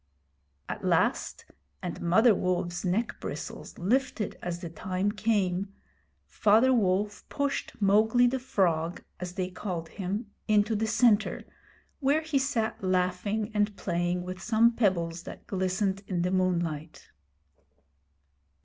[0.67, 1.45] At last
[1.83, 5.75] and Mother Wolfs neck bristles lifted as the time came
[6.25, 11.43] Father Wolf pushed 'Mowgli the Frog,' as they called him, into the centre,
[11.99, 17.11] where he sat laughing and playing with some pebbles that glistened in the moonlight.